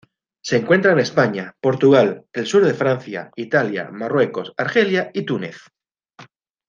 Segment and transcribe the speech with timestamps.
[0.43, 5.57] Se encuentra en España, Portugal, el sur de Francia, Italia, Marruecos, Argelia y Túnez.